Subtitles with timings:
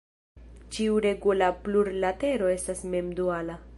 [0.77, 3.61] Ĉiu regula plurlatero estas mem-duala.